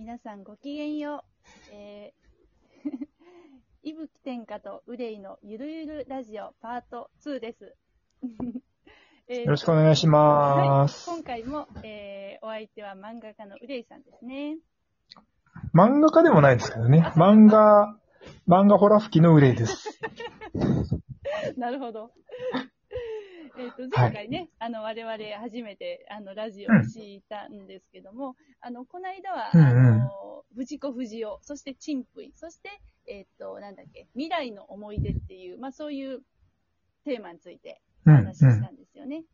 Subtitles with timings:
[0.00, 1.24] 皆さんごきげんよ
[1.70, 1.74] う。
[1.74, 7.76] えー、いぶき天下と憂いのゆるゆるラジオパート2です。
[9.28, 11.04] えーよろしくお願いします。
[11.04, 14.56] 今回も、えー、お相手は漫画家の憂いさんですね。
[15.74, 17.00] 漫画家でもないですけどね。
[17.16, 17.94] 漫画、
[18.48, 20.00] 漫画ホラ吹きの憂いです。
[21.58, 22.10] なるほど。
[23.60, 32.70] えっと、前回ね、あの、我々初めて、あの、ラジオをしたんですけども、あの、この間は、うんうんあの、藤子不二雄、そしてチンプイ、そして、
[33.06, 36.22] えっと、なんだっけ、未来の思い出っていう、まあそういう
[37.04, 38.62] テーマについてうん、うんお話しし。
[38.62, 39.24] たんですよね。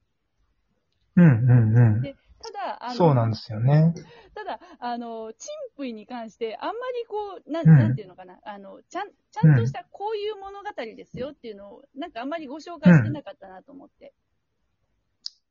[1.17, 2.03] うん、うん、うん。
[2.03, 2.19] でた
[2.57, 3.95] だ、あの、そうなんですよね。
[4.35, 14.13] ただ、あの、チンプイに関して、あんまりこう、なうんなんていうのかな、あの、ちゃん、ちゃんとしたこういう物語ですよっていうのを、なんかあんまりご紹介してなかったなと思って。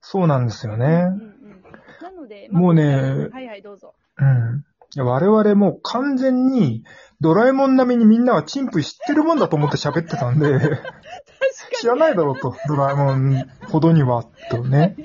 [0.02, 0.86] そうなんですよね。
[0.86, 1.64] うんうん。
[2.02, 3.96] なので、もうねはいはい、どうぞ。
[4.18, 4.66] うん。
[5.04, 6.84] 我々もう完全に
[7.20, 10.60] ドラえもん並みにみんなはチンプイ知ってるもんだと思って喋ってたんで、
[11.80, 14.96] 知らないだろうと、ドラえもんほどには、とね。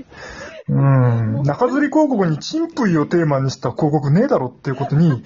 [0.70, 1.42] うん。
[1.42, 5.24] 中吊り広告にチンプイをテーマにした広告ねえだろっていうことに、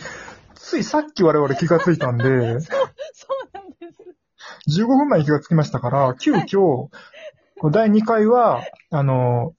[0.55, 2.61] ついさっき我々気がついたんで、に。
[2.63, 4.81] そうなんです。
[4.81, 6.89] 15分前に気がつきましたから、急遽、
[7.71, 9.55] 第2回は、あの、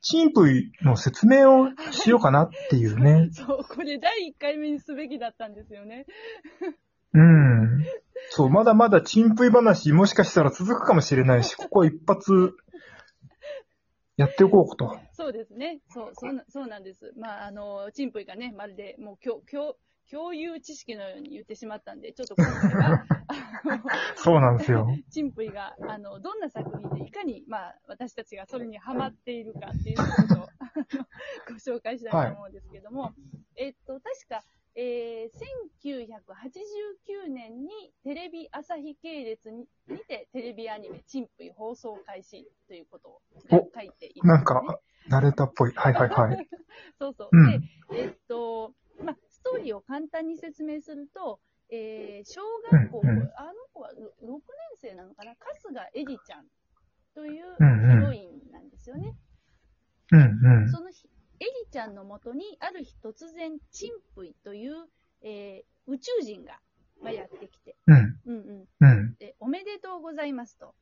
[0.00, 3.28] チンプイの説明をしようかなっていうね。
[3.32, 6.06] そう、これ第1回目にすべきだったんですよね。
[7.12, 7.84] うん。
[8.30, 12.54] そう、まだまだチンプイ話もしかしたら続くかもしれないし、ここ一発、
[14.16, 14.98] やっておこうと。
[15.12, 15.80] そうですね。
[15.90, 17.12] そう、そうなそうなんです。
[17.16, 19.76] まあ、あの、チンプイがね、まるで、もう、共、共、
[20.10, 23.82] 共有知識のように言ってしまったんで、ちょっと今回は、あの、
[24.16, 24.86] そうなんですよ。
[25.10, 30.48] チンプイが、あの、どんな作品でいかに、まあ、私たちがそれにハマっているかっていうことを、
[31.48, 33.12] ご紹介したいと思うんですけども、
[33.56, 34.44] えっと、確か、
[34.78, 35.38] えー、
[35.84, 43.20] 1989年にテレビ朝日系列ににてテレビアニメ、チンプイ放送開始ということを
[43.74, 44.32] 書いています、ね。
[44.34, 45.72] なんか、慣れたっぽい。
[45.74, 46.48] はいはいはい。
[46.98, 47.28] そうそう。
[47.32, 51.40] うんで、えっと、まあ、ストーリーを簡単に説明すると、
[51.70, 54.40] えー、小学校、うんうんあの子は6年
[54.76, 55.34] 生なのかな？
[55.62, 56.44] 春日エリちゃん
[57.14, 59.14] というヒロインなんですよね。
[60.12, 60.70] うんうん。
[60.70, 60.90] その
[61.76, 64.86] ちゃんのもとに、ある日突然、チンプイという、
[65.20, 66.58] えー宇宙人が、
[67.00, 68.86] まあ、やってきて、うんうんうん。
[68.86, 69.14] うん。
[69.20, 70.74] で、おめでとうございますと。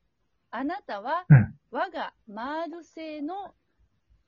[0.50, 3.54] あなたはうん、我がマール星の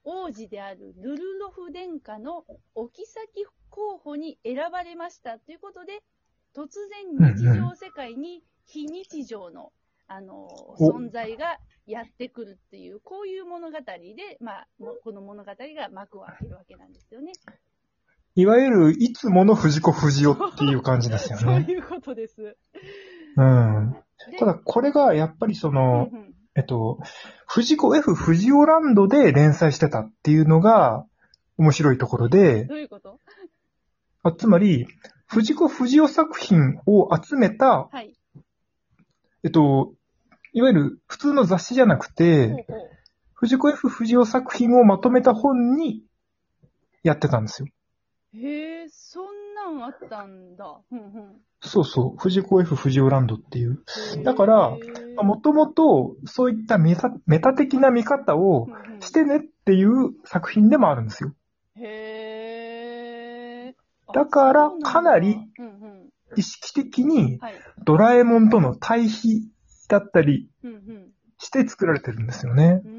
[0.04, 2.44] 王子であるルルロフ殿下の
[2.74, 3.06] お妃
[3.70, 6.02] 候補に選ばれましたということで、
[6.54, 9.72] 突然日常世界に非日常の、
[10.08, 17.32] あの、お存在がやってくるっていう、こういう物語で、まあ、もこの物語が幕を開けるわけなんですよね。
[18.34, 21.66] いわゆる、いつもの藤子不二雄っていう感じですよ そうね。
[21.68, 22.56] いうことです。
[23.36, 23.96] うん。
[24.30, 26.98] でただ、これがやっぱりその、うんうんえっと、
[27.46, 31.06] 藤子 F 不二雄ランドで連載してたっていうのが
[31.58, 33.20] 面白いところで、どういうこと？
[34.22, 34.86] あつまり、
[35.26, 38.14] 藤子不二雄作品を集めた、はい。
[39.44, 39.92] えっと、
[40.56, 42.90] いわゆる普通の雑誌じゃなくほうて、ほう
[43.34, 46.02] 藤子 F 不二雄作品をまとめた本に
[47.02, 47.68] やってたんですよ。
[48.32, 50.80] へえ、そんなんあったんだ。
[50.88, 51.26] ふんふん
[51.60, 53.82] そうそう、藤子 F 不二雄ランドっていう。
[54.24, 54.78] だから
[55.22, 61.34] もともとそういったメタメタ的な見方をうんうんしてねっていう作品でもあるんですよ。
[61.76, 63.74] へえ。
[64.06, 66.10] あだからかなりうんうん。
[66.34, 67.54] 意識的にはい。
[67.84, 69.50] ドラえもんとの対比
[69.88, 70.48] だったり。
[71.38, 72.80] して作られてるんですよね。
[72.84, 72.90] うー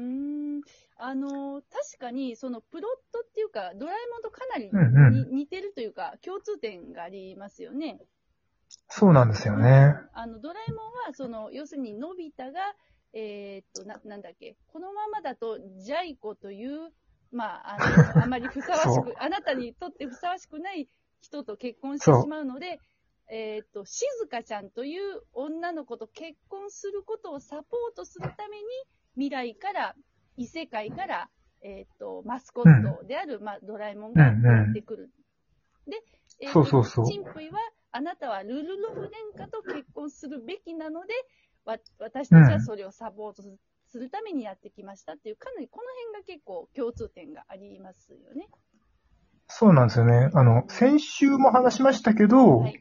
[0.58, 0.62] ん。
[0.96, 8.00] あのー、確かに、そのプロットっていうか、ドラえもんとかなりうん似てるというか、共通点がありますよね。
[8.88, 9.94] そうなんですよね。
[10.12, 12.74] あの、ドラえもんは、その、要するに、のび太が、
[13.12, 16.92] えーっと、な、なんだっけ、このままだと、ジャイ子という、
[17.30, 17.78] まあ、あの、
[18.24, 20.88] あまりふさわしそく、あなたにとってふさわしくない
[21.20, 22.80] 人と結婚してしまうので、
[23.30, 28.64] えーっと、静香ちゃんという女の子と結婚することをサポートするために、
[29.14, 29.94] 未来から、
[30.36, 31.30] 異世界から、
[31.62, 34.32] えーっと、マスコットである、まあ、ドラえもんがや
[34.70, 35.10] ってくる。
[35.86, 35.96] で、
[36.40, 37.58] えーそうそうそうチンプイは、
[37.90, 41.14] あなたはルルロフ殿下と結婚するべきなので、
[41.64, 43.58] わ私たちはそれをサポートす
[43.88, 48.48] するためにやってきましたっていう、かなりこの辺が結構共通点がありますよね。
[49.48, 50.30] そうなんですよね。
[50.34, 52.80] あの、先週も話しましたけど、はい。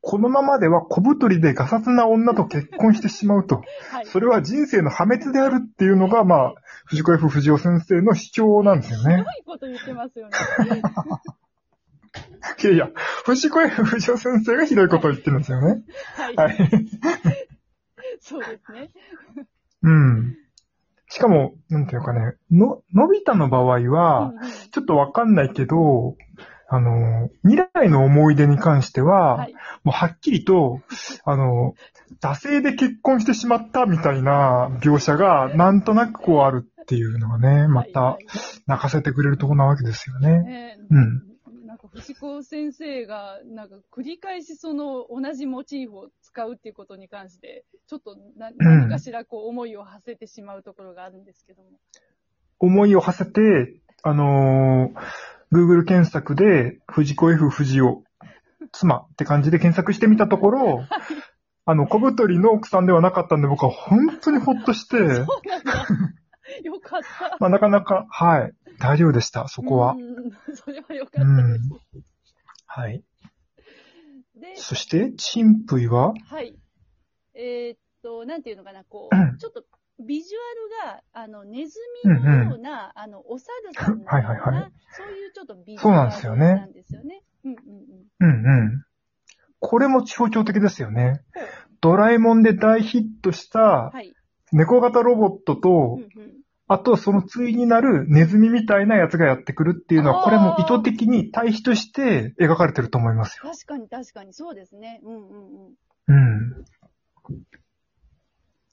[0.00, 3.62] このままでは小太りでガサツな女と結婚してしまうと。
[3.90, 4.06] はい。
[4.06, 6.54] それは人生の破滅であるっていうのが、まあ、
[6.86, 9.18] 藤子 F 不二雄先生の主張なんですよね。
[9.18, 10.36] すごいこと言ってますよね。
[12.62, 12.88] いやいや、
[13.24, 15.82] 藤子 F 不二雄先生がひどいことを言ってるんですよね。
[16.16, 16.36] はい。
[16.36, 16.56] はい。
[18.20, 18.88] そうですね。
[19.82, 20.36] うん。
[21.10, 24.32] しかも、なんていうかね、の、のび太の場合は、
[24.72, 26.16] ちょっとわかんないけど、
[26.70, 29.54] あの、未来の思い出に関しては、はい。
[29.84, 30.80] もうはっきりと、
[31.24, 31.74] あの、
[32.20, 38.18] 惰性で結婚してしまったみたいな描写が、なんとなくこうあるっていうのがね、また
[38.66, 40.42] 泣かせてくれるところなわけですよね。
[40.42, 41.27] ねうん。
[41.98, 51.70] なんか藤子先生が、なんか繰り返しその同じモチーフを使うっていうことに関して、ちょっとな何かしらこう思いを馳せてしまうところがあるんですけども。
[52.60, 55.00] 思いを馳せて、あのー
[55.52, 58.02] Google 検索で、藤子 F 不二雄、
[58.72, 60.84] 妻って感じで検索してみたところ、
[61.64, 65.86] あの、小太りの奥さんではなかったんで、僕は本当にほっとして、そうなんだ。
[66.62, 67.36] よかった。
[67.40, 69.96] まあ、なかなか、はい、大丈夫でした、そこはう。
[69.96, 70.54] ん。
[70.54, 71.60] それはよかったです。
[72.68, 73.02] はい。
[74.36, 76.54] で、そして、チンプイは、はい。
[77.34, 79.64] えーっと、なんていうのかな、こうんう、ちょっと
[79.98, 87.22] ビジュアルが、あの、ネズミのような、あの、お猿さんのような、はいはいはいそういうちょっとビジュそうなんアですよねルなんですよね。
[87.44, 87.58] うんうん
[88.20, 88.26] うん。
[88.26, 88.84] うんうん。
[89.60, 91.20] これも象徴的ですよね。
[91.80, 94.14] ドラえもんで大ヒットしたはい。
[94.52, 96.32] 猫型ロボットと、うんうん。
[96.68, 103.50] あとその対になるネズミみたいなやつがやってくるっていうのは、これも意図的に対比として描かれてると思いますよ。
[103.50, 105.00] 確かに確かに、そうですね。
[105.02, 105.74] うんうんうん。
[106.08, 106.64] うん。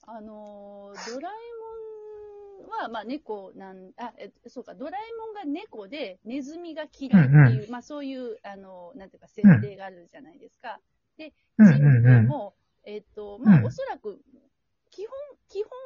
[0.08, 10.80] あのードラえもんは、まあ、猫なん、あ、え、そうか、ドラえもんが猫で、ネズミが嫌いっていう、うんまあ、そういう、あのーなんていうか、設定があるじゃないですか。
[11.16, 12.02] で、うんチンうんうん。
[12.02, 12.54] プイも、
[12.84, 14.20] えっ、と、まあ、うんおそらく、
[14.90, 15.16] 基本、
[15.48, 15.76] 基本の、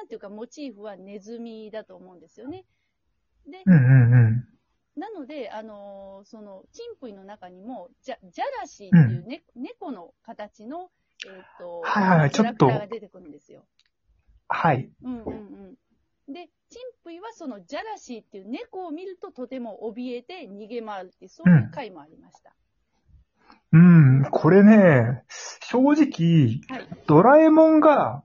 [0.00, 2.64] なんていうか、モチーフはネズミだと思うんですよね。
[3.46, 4.44] で、うんうんうん。
[4.96, 10.90] なので、あのーその、チンプイの中にも、ジャジャラシーっていう、ね猫の形の、
[11.26, 13.66] えっ、と、はいはいはいキャラクターが出てくるんですよ。
[14.48, 14.90] はい。
[15.02, 15.32] うんうん
[16.28, 16.32] うん。
[16.32, 22.54] で、チンプイはそのジャラシーっていう猫を見るととても怯えて逃げ回るっていう、そういう回もありました。
[23.72, 25.24] うん、これね、
[25.60, 26.88] 正直、はい。
[27.06, 28.24] ドラえもんが、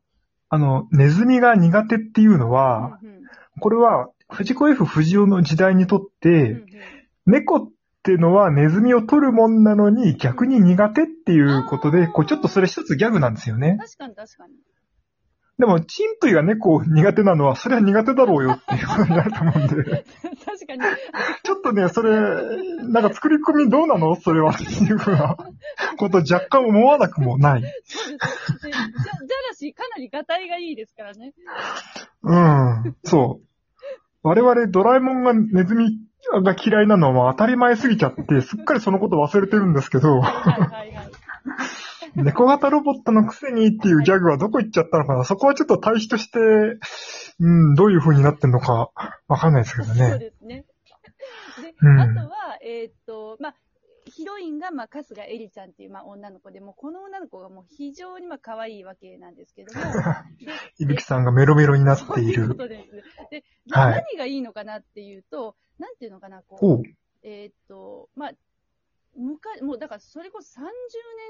[0.55, 3.15] あの、ネズミが苦手っていうのは、うんうん
[3.61, 6.65] これは、藤子 F 不二雄の時代にとっうんて、うん
[7.25, 7.69] 猫っ
[8.03, 13.77] ていうのはネズミを取るもんなのに逆に苦手っていうことで、こうちょっとそれ一つギャグなんですよね。
[13.79, 14.53] 確かに確かに。
[15.57, 19.73] でも、チンプイが猫苦手なのは、それは苦手だろうよっていうことになると思うんで、
[20.45, 20.81] 確かに。
[21.43, 22.11] ちょっとね、それ、
[22.83, 24.15] なんか作り込みどうなの？
[24.15, 25.37] それはっていうふうな
[25.97, 27.61] ことを若干思わなくもない。
[27.85, 28.63] そうです。
[28.63, 29.01] でジャジャ
[29.49, 31.33] ラシーかなりガタイがいいですからね。
[32.23, 32.35] う
[32.89, 33.47] ん、そう。
[34.23, 35.99] 我々ドラえもんがネズミ
[36.43, 41.11] が嫌いなのは当たり前すぎちゃって、すっかりそのこと忘れてるんですけど、はいはいはい。
[42.15, 45.23] 猫型ロボットのくせにっていうギャグはどこ行っちゃったのかな？
[45.23, 46.39] そこはちょっと対比として、
[47.39, 48.91] うん、どういう風になってんのか
[49.27, 50.19] わかんないですけどそうね。
[50.19, 50.65] ですね。
[51.61, 53.55] で、うんあとは、えーっと、まあ、
[54.05, 59.81] ヒロインが、まあ、春日エリちゃんっていう、まあ、女の子で、もうこの女の子がもう非常に、まあ、可愛いわけなんですけども、
[60.39, 62.55] でいびきさんがメロメロになっていそういうこる。
[62.57, 62.91] とです。
[63.31, 66.83] で、はい何がいいのかなっていうと、なんていうのかな、こう、ほう。
[67.23, 68.31] えーっと、まあ、
[69.15, 70.69] 昔、もうだからそれこそ30年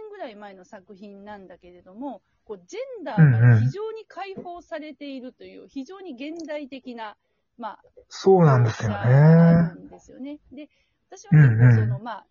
[0.09, 7.15] ぐらい前の作品なんだけれども、こう、ジェンダーが非常に解放されているという、非常に現代的な、
[7.57, 8.95] まあ、そうなんですよね。
[9.75, 10.39] るんですよね。
[10.51, 10.69] で、
[11.09, 12.27] 私は結構その、まあ、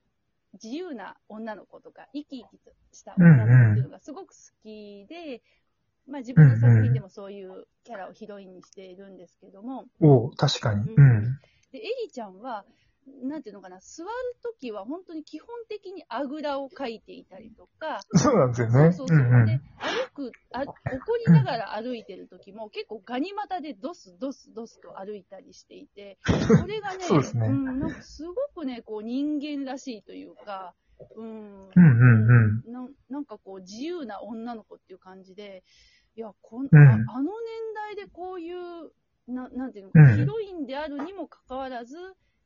[0.55, 5.43] 自由な女の子とか、生き生きとした女の子っていうのがすごく好きで、
[6.07, 10.95] まあ自分の作品でもそういうキャラをヒロインにしているんですけども、おう確かに。
[10.95, 11.23] うん。
[11.73, 12.65] で、エリちゃんは、
[13.23, 14.11] なんていうのかな、座る
[14.43, 18.93] ときは本当に基本的にあぐらをかいていたりとか、 そうなんですよね。
[18.93, 19.19] そうそうそう。
[19.19, 20.73] んうんで、歩く、あ、怒
[21.27, 26.19] りながら歩いてる時も結構ガニ股でドスドスドスと歩いたりしていて、
[26.65, 30.75] それがね、そうですねん、なんかすごくね、こう人間らしいというか、
[31.17, 32.73] うん、うんうんうん。
[32.73, 35.63] ななんかこう自由な女の子っていう感じで、
[36.17, 38.93] いや、こん、うんああの年代でこういう、
[39.27, 41.97] ななんていうのか、うんヒロインであるにもかかわらず、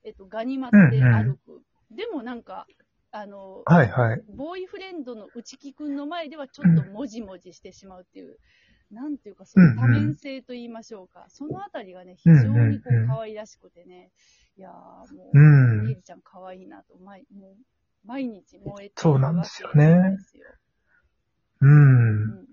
[0.09, 1.63] えっと、ガニ股で歩く。
[1.91, 2.67] でもなんか、
[3.11, 4.23] あの、はいはい。
[4.37, 8.39] ボーイフレンドの内木くんの前ではちょっともじもじしてしまうっていう、
[8.91, 11.27] なんていうか、その多面性と言いましょうか。
[11.29, 14.11] そのあたりがね、非常にこうんうんううん可愛らしくてね、
[14.57, 17.57] いやーもうう、んエリちゃん可愛いなと、毎もう
[18.07, 20.17] 毎日燃えてそうなんですよね。
[21.61, 21.67] う。
[21.67, 22.47] うんん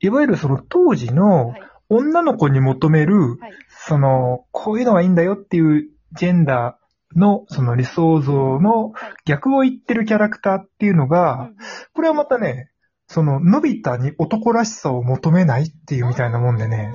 [0.00, 1.16] いわゆるその当時うん。
[1.16, 1.62] のはい。
[1.90, 3.52] 女の子に求める、はい。
[3.70, 6.78] その、こういうのがいいんだよっていうジェンダ
[7.14, 9.12] のその理想像のはい。
[9.24, 11.56] 逆を言ってるキャラクターっていうのうんが、うん
[11.94, 12.70] これはまたね、
[13.06, 16.92] その、のび太に男らしさを求めないっていうみたいなもんでね、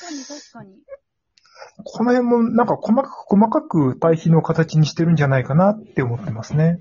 [0.00, 0.84] 確かに確かに。
[1.84, 6.80] この辺もなんか細かく細かく対比の形にしてるんじゃないかなって思ってますね。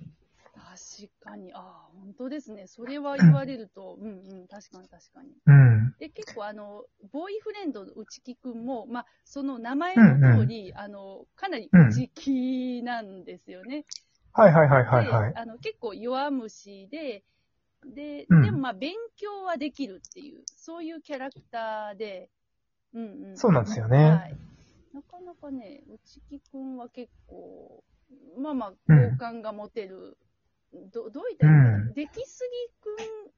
[2.23, 2.67] 当ですね。
[2.67, 5.31] それは言われると、 うんうん、確かに確かに。
[5.45, 5.95] うん。
[5.99, 13.85] で、結構あの、ボーイフレンドの内木くんも、まあ、その名前の通り、あの、かなり内気なんですよね。
[14.31, 15.39] はいはいはいはいはいで。
[15.39, 17.23] あの、結構弱虫で、
[17.85, 22.29] で、うんでもまあ、勉強はできるっていう、そういうキャラクターで、
[22.93, 23.37] うんうん。
[23.37, 24.37] そうなんですよねはい。
[24.93, 27.83] なかなかね、内木くんは結構、
[28.37, 30.17] まあまあ、うん好感が持てる。
[30.91, 33.31] ど、どういったうん出来すぎくん、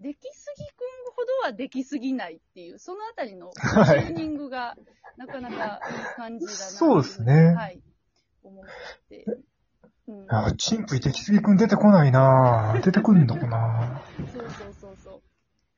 [0.00, 4.76] 出来すぎくんほどは出来すぎないっていう、そのあたりのチュはいーニングが、
[5.16, 7.80] なかなかいい感じだなそうですねはい。
[8.42, 8.64] 思っ
[9.08, 9.24] て。
[10.08, 10.26] うん。
[10.28, 15.22] あ、チンプイ出来すぎくん出てこないな出てくんのかなそうそうそうそう。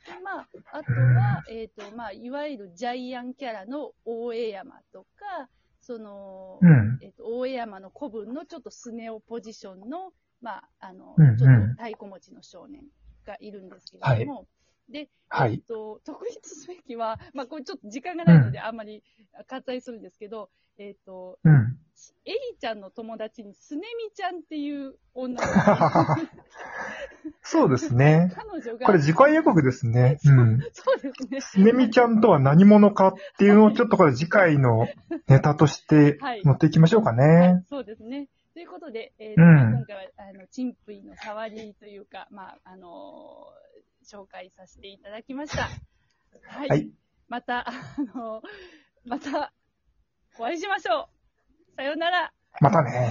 [0.07, 5.49] で、まあ、あとは、えっ、と、まあ、いわゆるジャイアンキャラの大江山とか、
[5.81, 6.99] その、うん。
[7.03, 10.13] えっ、と、大江山の古文のちょっとスネ夫ポジションの、
[10.45, 12.85] まあ、あの、うんうんちょっと太鼓持ちの少年
[13.27, 14.47] がいるんですけれども、
[14.91, 19.03] で、はいえっ、と、特筆すべきは、まあ、これちょっと時間がないので、あんまり
[19.49, 21.79] 割愛するんですけど、えっ、と、うん。
[22.27, 26.27] エリちゃんの友達にスネミちゃんっていう女の子
[27.41, 28.33] そうですね。
[28.35, 30.19] 彼女が、これ次回予告ですね。
[30.25, 30.61] うん。
[30.73, 31.41] そうですね。
[31.41, 34.89] すねみちゃんとは何者かっていうのをちょっとこれ次回の
[35.29, 38.29] ネタとしてはい持っていきましょうかはいね。、そうですね。
[38.55, 43.65] ということで、えーとうん今回は、あの、チンプイの触りというか、まあ、あのー
[44.05, 45.63] 紹介させていただきました。
[46.47, 46.69] はい。
[46.69, 46.91] はい。
[47.27, 47.73] また、あ
[48.15, 48.43] の
[49.05, 49.53] また、
[50.39, 51.09] お会いしましょ
[51.73, 51.77] う。
[51.77, 52.33] さようなら。
[52.61, 53.03] またね。